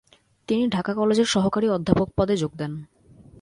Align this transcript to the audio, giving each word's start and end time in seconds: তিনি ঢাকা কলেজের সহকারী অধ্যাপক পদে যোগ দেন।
তিনি 0.47 0.63
ঢাকা 0.67 0.91
কলেজের 0.93 1.25
সহকারী 1.25 1.67
অধ্যাপক 1.69 2.07
পদে 2.17 2.35
যোগ 2.37 2.51
দেন। 2.57 2.71